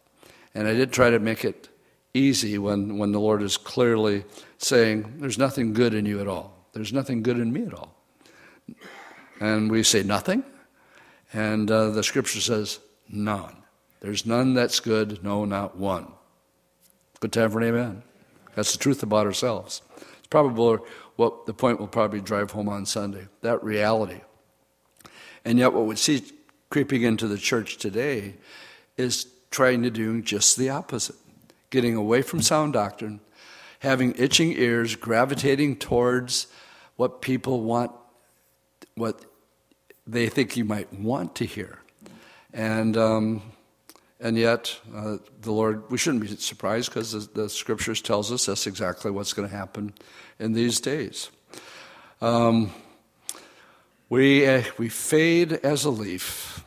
[0.54, 1.68] And I did try to make it
[2.12, 4.24] easy when, when the Lord is clearly
[4.58, 6.66] saying, There's nothing good in you at all.
[6.72, 7.94] There's nothing good in me at all.
[9.40, 10.44] And we say, Nothing?
[11.32, 13.56] And uh, the scripture says, None.
[14.00, 16.08] There's none that's good, no, not one.
[17.20, 18.02] Good time for an amen.
[18.56, 19.80] That's the truth about ourselves.
[20.32, 20.78] Probably
[21.16, 24.22] what the point will probably drive home on Sunday that reality.
[25.44, 26.22] And yet, what we see
[26.70, 28.36] creeping into the church today
[28.96, 31.16] is trying to do just the opposite
[31.68, 33.20] getting away from sound doctrine,
[33.80, 36.46] having itching ears, gravitating towards
[36.96, 37.92] what people want,
[38.94, 39.20] what
[40.06, 41.80] they think you might want to hear.
[42.54, 43.42] And, um,
[44.22, 48.46] and yet, uh, the Lord, we shouldn't be surprised because the, the, scriptures tells us
[48.46, 49.94] that's exactly what's going to happen
[50.38, 51.28] in these days.
[52.20, 52.72] Um,
[54.08, 56.64] we, uh, we fade as a leaf,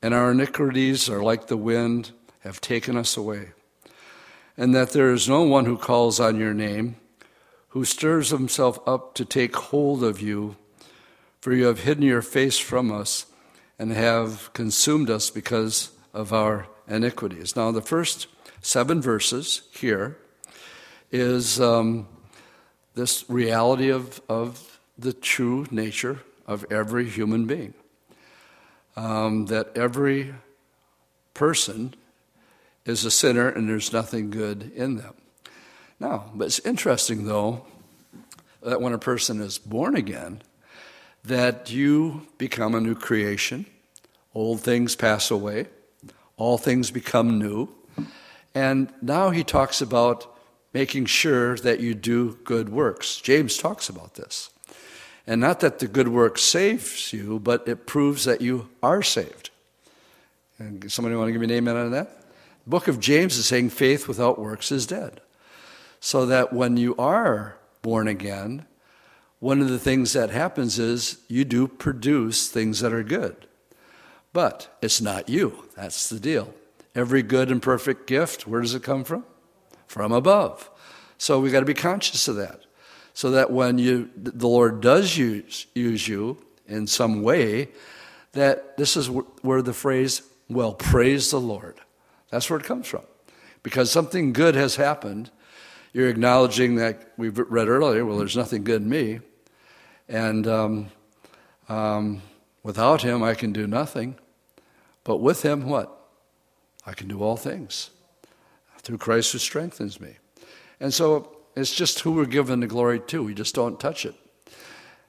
[0.00, 3.50] and our iniquities are like the wind, have taken us away.
[4.56, 6.96] And that there is no one who calls on your name,
[7.68, 10.56] who stirs himself up to take hold of you,
[11.42, 13.26] for you have hidden your face from us
[13.78, 17.56] and have consumed us because of our iniquities.
[17.56, 18.26] Now, the first
[18.60, 20.18] seven verses here
[21.10, 22.08] is um,
[22.94, 27.74] this reality of, of the true nature of every human being.
[28.96, 30.34] Um, that every
[31.34, 31.94] person
[32.86, 35.14] is a sinner and there's nothing good in them.
[36.00, 37.66] Now, but it's interesting though
[38.62, 40.42] that when a person is born again,
[41.24, 43.66] that you become a new creation.
[44.34, 45.66] Old things pass away,
[46.36, 47.68] all things become new.
[48.54, 50.34] And now he talks about
[50.72, 53.20] making sure that you do good works.
[53.20, 54.50] James talks about this.
[55.26, 59.50] And not that the good work saves you, but it proves that you are saved.
[60.58, 62.20] And somebody want to give me an amen on that?
[62.64, 65.20] The book of James is saying faith without works is dead.
[66.00, 68.66] So that when you are born again,
[69.38, 73.46] one of the things that happens is you do produce things that are good.
[74.36, 75.64] But it's not you.
[75.76, 76.52] That's the deal.
[76.94, 79.24] Every good and perfect gift, where does it come from?
[79.86, 80.68] From above.
[81.16, 82.60] So we got to be conscious of that
[83.14, 87.68] so that when you, the Lord does use, use you in some way,
[88.32, 90.20] that this is where the phrase,
[90.50, 91.80] well, praise the Lord,
[92.28, 93.04] that's where it comes from.
[93.62, 95.30] Because something good has happened,
[95.94, 99.20] you're acknowledging that we've read earlier, well, there's nothing good in me.
[100.10, 100.88] And um,
[101.70, 102.20] um,
[102.62, 104.18] without him, I can do nothing.
[105.06, 105.96] But with him, what?
[106.84, 107.90] I can do all things
[108.82, 110.16] through Christ who strengthens me.
[110.80, 113.22] And so it's just who we're given the glory to.
[113.22, 114.16] We just don't touch it.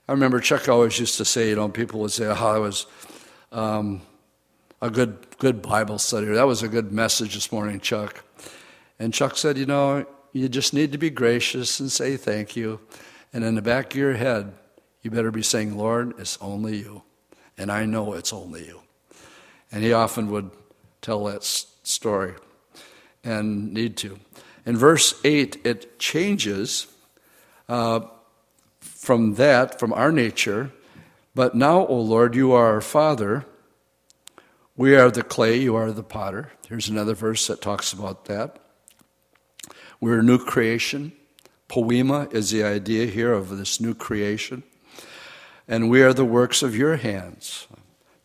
[0.08, 2.86] I remember Chuck always used to say, you know, people would say, "Oh, it was
[3.52, 4.02] um,
[4.84, 8.24] a good good Bible study." That was a good message this morning, Chuck.
[9.00, 12.80] And Chuck said, "You know, you just need to be gracious and say thank you,
[13.34, 14.54] and in the back of your head,
[15.02, 17.02] you better be saying, Lord, it's only you,
[17.58, 18.87] and I know it's only you."
[19.72, 20.52] And he often would
[21.02, 22.34] tell that story,
[23.24, 24.20] and need to.
[24.66, 26.88] In verse 8, it changes
[27.70, 28.02] uh,
[28.80, 30.72] from that, from our nature.
[31.34, 33.46] But now, O Lord, you are our Father.
[34.76, 36.52] We are the clay, you are the potter.
[36.68, 38.60] Here's another verse that talks about that.
[40.00, 41.14] We're a new creation.
[41.70, 44.64] Poiema is the idea here of this new creation.
[45.68, 47.68] And we are the works of your hands.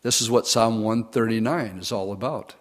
[0.03, 2.55] This is what Psalm 139 is all about.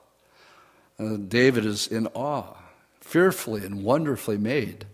[0.99, 2.55] Uh, David is in awe
[3.01, 4.87] fearfully and wonderfully made.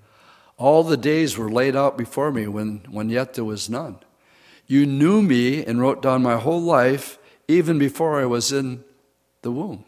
[0.56, 3.98] All the days were laid out before me when, when yet there was none.
[4.66, 8.82] You knew me and wrote down my whole life even before I was in
[9.42, 9.84] the womb.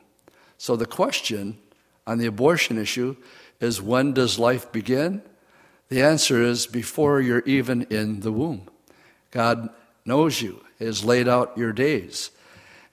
[0.58, 1.58] So the question
[2.06, 3.16] on the abortion issue
[3.60, 5.22] is when does life begin?
[5.88, 8.68] The answer is before you're even in the womb.
[9.30, 9.70] God
[10.04, 12.30] knows you, has laid out your days.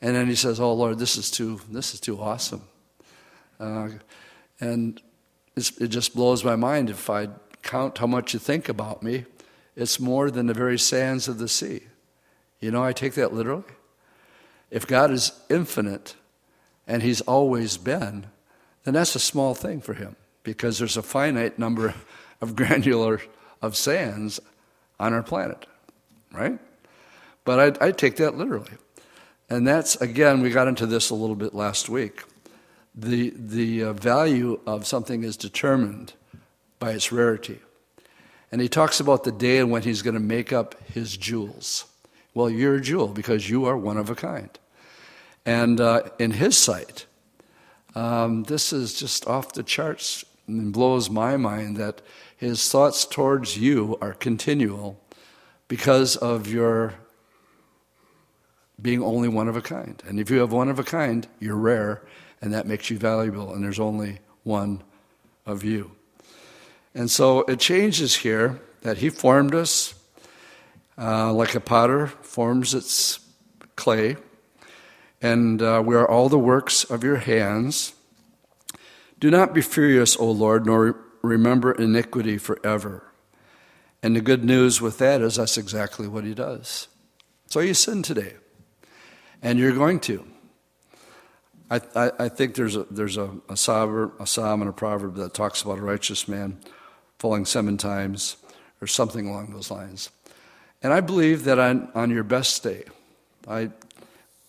[0.02, 2.62] And then he says, Oh Lord, this is too, this is too awesome.
[3.60, 3.90] Uh,
[4.60, 5.02] and
[5.56, 7.30] it just blows my mind if I
[7.64, 9.26] count how much you think about me.
[9.76, 11.82] It's more than the very sands of the sea.
[12.60, 13.64] You know, I take that literally.
[14.72, 16.16] If God is infinite
[16.88, 18.28] and He's always been,
[18.84, 21.94] then that's a small thing for Him because there's a finite number
[22.42, 23.22] of granular
[23.62, 24.40] of sands
[25.00, 25.66] on our planet,
[26.32, 26.60] right?
[27.46, 28.72] But I, I take that literally.
[29.50, 32.24] And that's, again, we got into this a little bit last week
[32.98, 36.14] the, the uh, value of something is determined
[36.80, 37.60] by its rarity.
[38.52, 41.86] And he talks about the day when he's going to make up his jewels.
[42.34, 44.50] Well, you're a jewel because you are one of a kind.
[45.46, 47.06] And uh, in his sight,
[47.94, 52.02] um, this is just off the charts and blows my mind that
[52.36, 55.00] his thoughts towards you are continual
[55.68, 56.96] because of your
[58.82, 60.02] being only one of a kind.
[60.08, 62.04] And if you have one of a kind, you're rare
[62.42, 64.84] and that makes you valuable, and there's only one
[65.46, 65.92] of you.
[66.94, 69.94] And so it changes here that He formed us
[70.98, 73.20] uh, like a potter forms its
[73.76, 74.18] clay,
[75.22, 77.94] and uh, we are all the works of your hands.
[79.20, 83.04] Do not be furious, O Lord, nor remember iniquity forever.
[84.04, 86.88] And the good news with that is that's exactly what he does.
[87.48, 88.36] So you sin today,
[89.42, 90.26] and you're going to.
[91.70, 95.16] I, I, I think there's a, there's a, a, psalm, a psalm and a proverb
[95.16, 96.60] that talks about a righteous man
[97.20, 98.38] falling seven times
[98.82, 100.10] or something along those lines.
[100.82, 102.84] And I believe that on, on your best day,
[103.48, 103.72] I,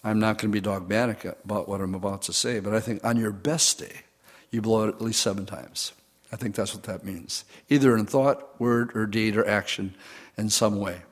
[0.05, 3.05] I'm not going to be dogmatic about what I'm about to say, but I think
[3.05, 4.03] on your best day,
[4.51, 5.93] you blow it at least seven times.
[6.33, 9.95] I think that's what that means, either in thought, word, or deed, or action
[10.37, 11.03] in some way.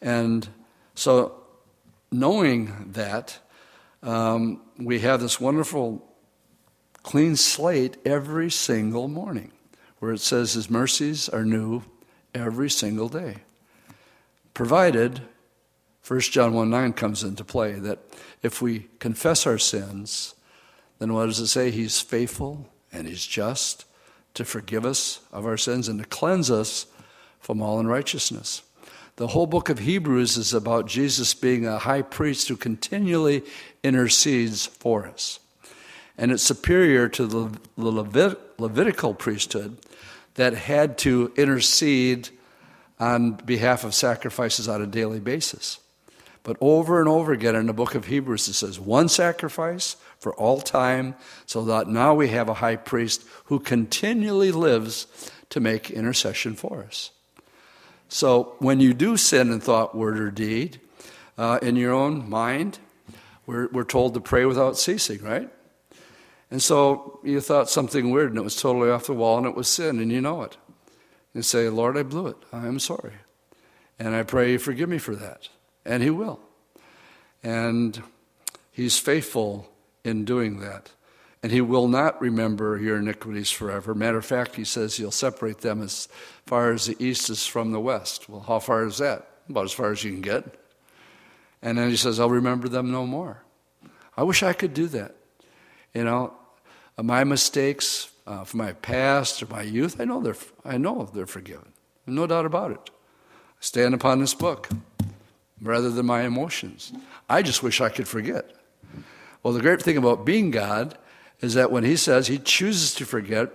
[0.00, 0.48] And
[0.94, 1.39] so,
[2.10, 3.38] knowing that,
[4.02, 6.06] um, we have this wonderful
[7.02, 9.52] clean slate every single morning
[9.98, 11.82] where it says His mercies are new
[12.34, 13.38] every single day.
[14.54, 15.22] Provided
[16.06, 17.98] 1 John 1 9 comes into play that
[18.42, 20.34] if we confess our sins,
[20.98, 21.70] then what does it say?
[21.70, 23.84] He's faithful and He's just
[24.34, 26.86] to forgive us of our sins and to cleanse us
[27.38, 28.62] from all unrighteousness.
[29.20, 33.42] The whole book of Hebrews is about Jesus being a high priest who continually
[33.82, 35.40] intercedes for us.
[36.16, 39.76] And it's superior to the Levit- Levitical priesthood
[40.36, 42.30] that had to intercede
[42.98, 45.80] on behalf of sacrifices on a daily basis.
[46.42, 50.34] But over and over again in the book of Hebrews, it says one sacrifice for
[50.36, 51.14] all time,
[51.44, 55.06] so that now we have a high priest who continually lives
[55.50, 57.10] to make intercession for us.
[58.10, 60.80] So when you do sin in thought, word, or deed,
[61.38, 62.80] uh, in your own mind,
[63.46, 65.48] we're, we're told to pray without ceasing, right?
[66.50, 69.54] And so you thought something weird and it was totally off the wall and it
[69.54, 70.56] was sin and you know it.
[71.32, 72.36] You say, Lord, I blew it.
[72.52, 73.12] I am sorry.
[73.98, 75.48] And I pray you forgive me for that.
[75.84, 76.40] And He will.
[77.44, 78.02] And
[78.72, 79.70] He's faithful
[80.04, 80.90] in doing that.
[81.42, 83.94] And He will not remember your iniquities forever.
[83.94, 86.08] Matter of fact, He says He'll separate them as
[86.46, 88.28] far as the east is from the west.
[88.28, 89.28] Well, how far is that?
[89.48, 90.44] About as far as you can get.
[91.62, 93.42] And then He says, I'll remember them no more.
[94.16, 95.14] I wish I could do that.
[95.94, 96.34] You know,
[97.02, 101.26] my mistakes uh, from my past or my youth, I know they're, I know they're
[101.26, 101.72] forgiven.
[102.06, 102.90] No doubt about it.
[103.30, 104.68] I stand upon this book
[105.60, 106.92] rather than my emotions.
[107.28, 108.52] I just wish I could forget.
[109.42, 110.98] Well, the great thing about being God
[111.40, 113.50] is that when He says He chooses to forget,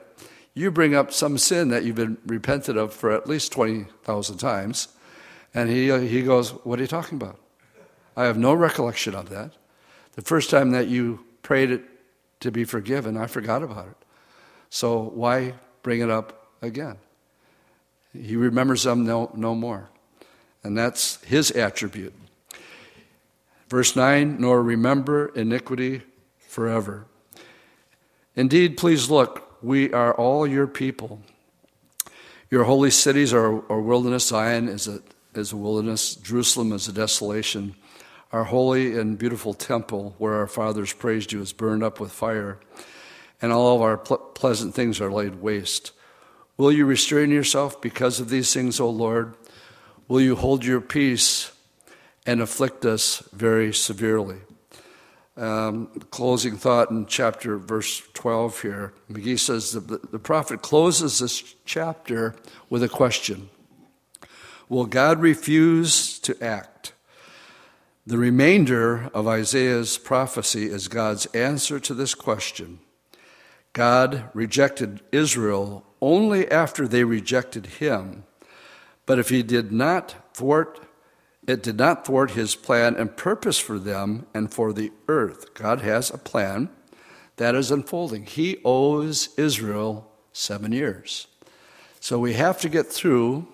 [0.54, 4.88] you bring up some sin that you've been repented of for at least 20,000 times,
[5.54, 7.40] and he, he goes, What are you talking about?
[8.18, 9.52] I have no recollection of that.
[10.14, 11.84] The first time that you prayed it
[12.40, 13.98] to be forgiven, I forgot about it.
[14.70, 16.98] So why bring it up again?
[18.14, 19.90] He remembers them no, no more.
[20.64, 22.14] And that's his attribute.
[23.70, 26.02] Verse 9, nor remember iniquity
[26.40, 27.06] forever.
[28.36, 31.22] Indeed, please look, we are all your people.
[32.52, 34.28] Your holy cities are wilderness.
[34.28, 35.02] Zion is a,
[35.34, 36.16] is a wilderness.
[36.16, 37.76] Jerusalem is a desolation.
[38.32, 42.60] Our holy and beautiful temple, where our fathers praised you, is burned up with fire,
[43.42, 45.92] and all of our ple- pleasant things are laid waste.
[46.58, 49.36] Will you restrain yourself because of these things, O Lord?
[50.08, 51.52] Will you hold your peace
[52.26, 54.38] and afflict us very severely?
[55.38, 58.94] Um, closing thought in chapter verse 12 here.
[59.12, 62.36] McGee says the, the prophet closes this chapter
[62.70, 63.50] with a question
[64.70, 66.94] Will God refuse to act?
[68.08, 72.80] The remainder of Isaiah's prophecy is God's answer to this question.
[73.74, 78.24] God rejected Israel only after they rejected him
[79.06, 80.80] but if he did not thwart,
[81.48, 85.54] it did not thwart his plan and purpose for them and for the earth.
[85.54, 86.70] God has a plan
[87.38, 88.26] that is unfolding.
[88.26, 91.28] He owes Israel seven years.
[92.00, 93.48] So we have to get through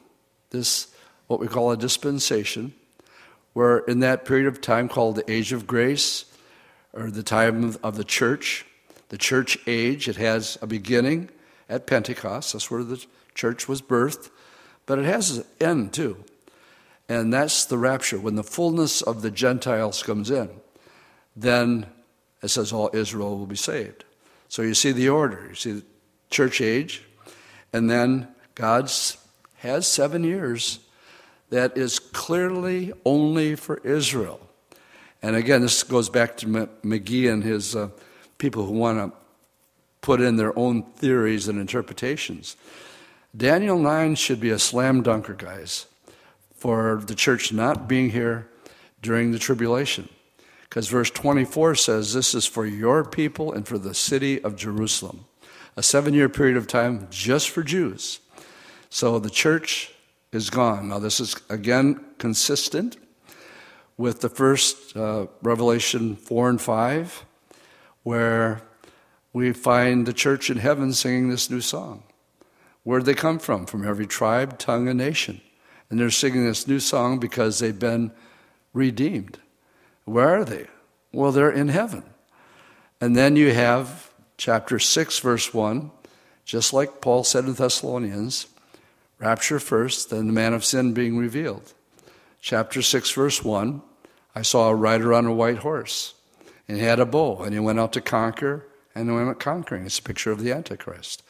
[0.52, 0.88] this,
[1.28, 2.74] what we call a dispensation,
[3.54, 6.26] where in that period of time called the age of grace,
[6.94, 8.66] or the time of the church,
[9.10, 11.30] the church age, it has a beginning
[11.70, 12.54] at Pentecost.
[12.54, 14.30] That's where the church was birthed.
[14.86, 16.24] But it has an end too.
[17.12, 18.18] And that's the rapture.
[18.18, 20.50] When the fullness of the Gentiles comes in,
[21.36, 21.86] then
[22.42, 24.06] it says all Israel will be saved.
[24.48, 25.48] So you see the order.
[25.50, 25.84] You see the
[26.30, 27.04] church age,
[27.74, 28.90] and then God
[29.58, 30.80] has seven years
[31.50, 34.40] that is clearly only for Israel.
[35.22, 37.90] And again, this goes back to McGee and his uh,
[38.38, 39.18] people who want to
[40.00, 42.56] put in their own theories and interpretations.
[43.36, 45.88] Daniel 9 should be a slam dunker, guys,
[46.62, 48.48] for the church not being here
[49.02, 50.08] during the tribulation.
[50.62, 55.26] Because verse 24 says, This is for your people and for the city of Jerusalem.
[55.76, 58.20] a seven year period of time just for Jews.
[58.92, 59.92] So the church
[60.32, 60.90] is gone.
[60.90, 62.96] Now, this is again consistent
[63.98, 67.26] with the first uh, Revelation 4 and 5,
[68.04, 68.62] where
[69.34, 72.04] we find the church in heaven singing this new song.
[72.84, 73.66] Where'd they come from?
[73.66, 75.42] From every tribe, tongue, and nation.
[75.92, 78.12] And they're singing this new song because they've been
[78.74, 79.40] redeemed.
[80.06, 80.68] Where are they?
[81.12, 82.04] Well, they're in heaven.
[83.02, 85.92] And then you have chapter 6, verse 1,
[86.46, 88.48] just like Paul said in Thessalonians
[89.20, 91.74] rapture first, then the man of sin being revealed.
[92.40, 93.82] Chapter 6, verse 1
[94.34, 96.14] I saw a rider on a white horse,
[96.68, 98.66] and he had a bow, and he went out to conquer,
[98.96, 99.86] and he went conquering.
[99.86, 101.22] It's a picture of the Antichrist.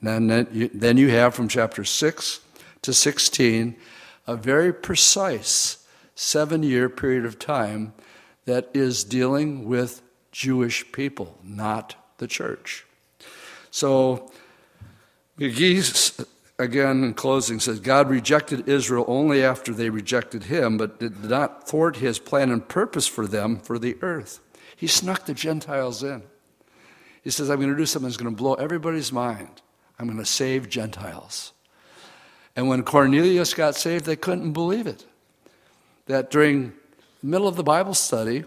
[0.00, 2.40] And then then you have from chapter 6
[2.82, 3.76] to 16
[4.26, 7.92] a very precise seven year period of time
[8.44, 10.02] that is dealing with
[10.32, 12.84] Jewish people, not the church.
[13.70, 14.30] So,
[15.38, 16.26] McGee,
[16.58, 21.68] again in closing, says God rejected Israel only after they rejected him, but did not
[21.68, 24.40] thwart his plan and purpose for them for the earth.
[24.76, 26.22] He snuck the Gentiles in.
[27.22, 29.62] He says, I'm going to do something that's going to blow everybody's mind.
[29.98, 31.53] I'm going to save Gentiles.
[32.56, 35.04] And when Cornelius got saved, they couldn't believe it.
[36.06, 36.72] That during
[37.20, 38.44] the middle of the Bible study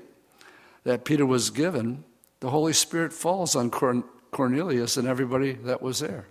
[0.84, 2.04] that Peter was given,
[2.40, 6.28] the Holy Spirit falls on Cornelius and everybody that was there.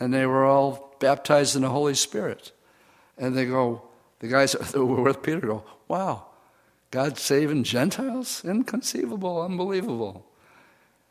[0.00, 2.52] And they were all baptized in the Holy Spirit.
[3.16, 3.82] And they go,
[4.18, 6.26] the guys that were with Peter go, wow,
[6.90, 8.44] God saving Gentiles?
[8.44, 10.26] Inconceivable, unbelievable.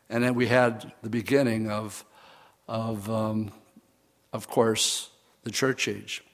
[0.08, 2.04] And then we had the beginning of,
[2.68, 3.52] of, um,
[4.32, 5.10] of course,
[5.46, 6.24] the church age.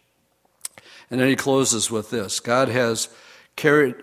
[1.10, 3.08] And then he closes with this God has
[3.54, 3.94] carried,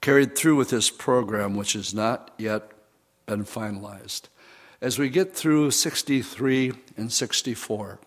[0.00, 2.62] carried through with this program, which has not yet
[3.26, 4.22] been finalized.
[4.80, 7.98] As we get through 63 and 64,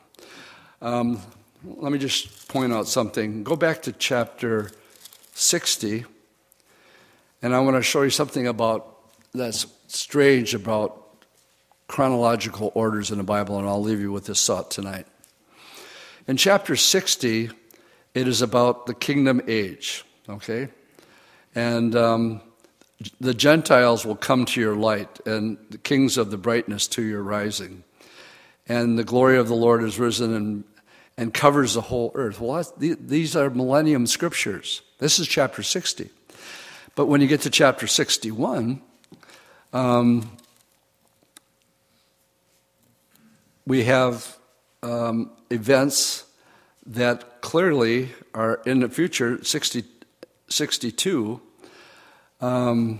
[0.81, 1.21] um,
[1.63, 3.43] let me just point out something.
[3.43, 4.71] Go back to chapter
[5.33, 6.05] 60,
[7.43, 8.95] and I want to show you something about
[9.33, 11.03] that's strange about
[11.87, 15.05] chronological orders in the Bible, and I'll leave you with this thought tonight.
[16.27, 17.51] In chapter 60,
[18.13, 20.67] it is about the kingdom age, okay?
[21.55, 22.41] And um,
[23.21, 27.23] the Gentiles will come to your light, and the kings of the brightness to your
[27.23, 27.85] rising.
[28.67, 30.63] And the glory of the Lord is risen and,
[31.15, 32.41] and covers the whole earth.
[32.41, 34.81] Well, these are millennium scriptures.
[34.99, 36.09] This is chapter 60.
[36.95, 38.81] But when you get to chapter 61,
[39.71, 40.29] um,
[43.65, 44.35] we have
[44.83, 46.25] um, events
[46.85, 49.83] that clearly are in the future, 60,
[50.49, 51.41] 62.
[52.39, 52.99] Um,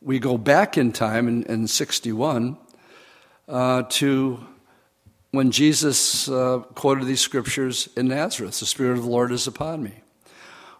[0.00, 2.56] we go back in time in, in 61
[3.48, 4.44] uh, to
[5.30, 9.82] when Jesus uh, quoted these scriptures in Nazareth The Spirit of the Lord is upon
[9.82, 10.02] me.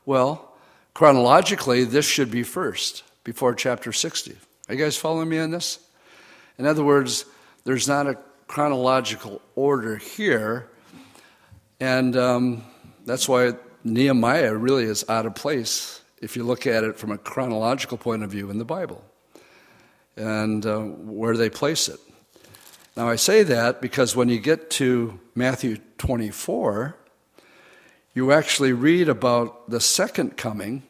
[0.05, 0.53] Well,
[0.95, 4.37] chronologically, this should be first, before chapter 60.
[4.69, 5.79] Are you guys following me on this?
[6.59, 7.25] In other words,
[7.65, 10.69] there's not a chronological order here.
[11.83, 12.63] And um,
[13.05, 17.19] that's why Nehemiah really is out of place if you look at it from a
[17.19, 19.05] chronological point of view in the Bible
[20.17, 21.99] and uh, where they place it.
[22.97, 26.95] Now, I say that because when you get to Matthew 24,
[28.15, 30.85] you actually read about the second coming,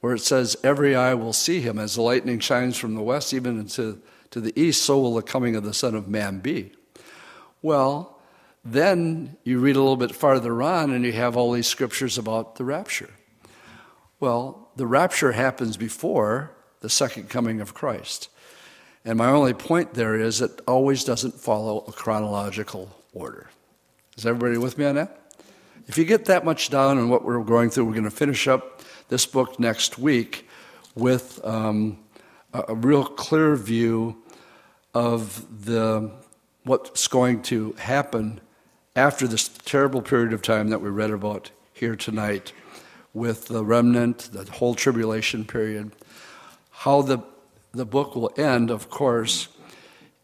[0.00, 3.32] where it says, Every eye will see him as the lightning shines from the west,
[3.32, 6.72] even into to the east, so will the coming of the Son of Man be.
[7.62, 8.15] Well,
[8.72, 12.56] then you read a little bit farther on and you have all these scriptures about
[12.56, 13.10] the rapture.
[14.18, 18.28] Well, the rapture happens before the second coming of Christ.
[19.04, 23.50] And my only point there is it always doesn't follow a chronological order.
[24.16, 25.34] Is everybody with me on that?
[25.86, 28.48] If you get that much down on what we're going through, we're going to finish
[28.48, 30.48] up this book next week
[30.96, 31.98] with um,
[32.52, 34.20] a, a real clear view
[34.94, 36.10] of the
[36.64, 38.40] what's going to happen
[38.96, 42.54] after this terrible period of time that we read about here tonight
[43.12, 45.92] with the remnant, the whole tribulation period.
[46.70, 47.18] How the,
[47.72, 49.48] the book will end, of course,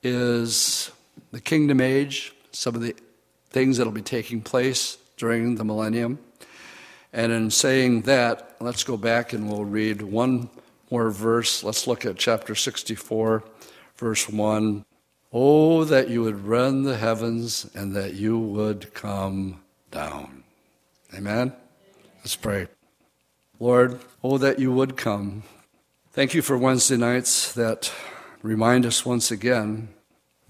[0.03, 0.91] is
[1.33, 2.97] the kingdom age, some of the
[3.51, 6.19] things that will be taking place during the millennium.
[7.13, 10.49] And in saying that, let's go back and we'll read one
[10.91, 11.63] more verse.
[11.63, 13.45] Let's look at chapter 64,
[13.97, 14.85] verse 1.
[15.33, 20.45] Oh, that you would rend the heavens and that you would come down.
[21.15, 21.55] Amen?
[22.19, 22.69] Let's pray.
[23.59, 25.45] Lord, oh, that you would come.
[26.13, 27.91] Thank you for Wednesday nights that
[28.43, 29.89] remind us once again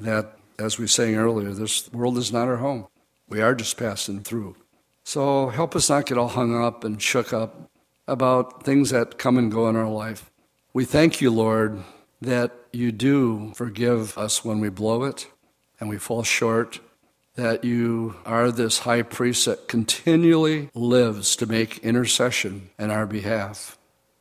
[0.00, 2.88] that as we sang earlier, this world is not our home.
[3.28, 4.56] We are just passing through.
[5.04, 7.70] So help us not get all hung up and shook up
[8.08, 10.30] about things that come and go in our life.
[10.72, 11.82] We thank you, Lord,
[12.22, 15.28] that you do forgive us when we blow it
[15.80, 16.80] and we fall short,
[17.34, 23.78] that you are this high priest that continually lives to make intercession in our behalf.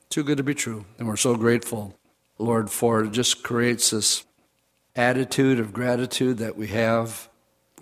[0.09, 0.85] Too good to be true.
[0.97, 1.97] And we're so grateful,
[2.37, 4.25] Lord, for it just creates this
[4.95, 7.29] attitude of gratitude that we have.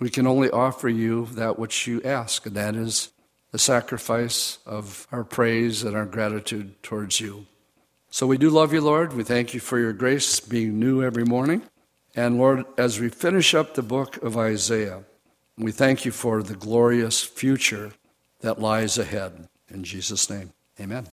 [0.00, 3.10] We can only offer you that which you ask, and that is
[3.50, 7.46] the sacrifice of our praise and our gratitude towards you.
[8.10, 9.12] So we do love you, Lord.
[9.12, 11.62] We thank you for your grace being new every morning.
[12.16, 15.04] And Lord, as we finish up the book of Isaiah,
[15.56, 17.92] we thank you for the glorious future
[18.40, 19.48] that lies ahead.
[19.68, 21.06] In Jesus' name, amen.